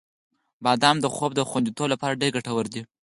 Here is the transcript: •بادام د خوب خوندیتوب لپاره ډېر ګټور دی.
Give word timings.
•بادام 0.63 0.97
د 1.01 1.05
خوب 1.15 1.31
خوندیتوب 1.51 1.87
لپاره 1.93 2.19
ډېر 2.21 2.31
ګټور 2.35 2.65
دی. 2.73 2.81